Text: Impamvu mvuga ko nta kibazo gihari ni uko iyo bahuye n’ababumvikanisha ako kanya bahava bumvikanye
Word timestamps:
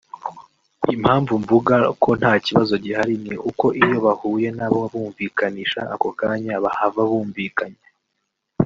Impamvu 0.93 1.33
mvuga 1.43 1.75
ko 2.03 2.09
nta 2.19 2.33
kibazo 2.45 2.73
gihari 2.83 3.13
ni 3.23 3.35
uko 3.49 3.65
iyo 3.81 3.97
bahuye 4.05 4.47
n’ababumvikanisha 4.57 5.81
ako 5.93 6.09
kanya 6.19 6.55
bahava 6.63 7.01
bumvikanye 7.09 7.83